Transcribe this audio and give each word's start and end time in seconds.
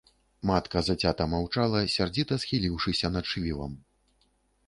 Матка 0.49 0.81
зацята 0.87 1.25
маўчала, 1.33 1.83
сярдзіта 1.95 2.39
схіліўшыся 2.43 3.07
над 3.17 3.25
швівам. 3.35 3.77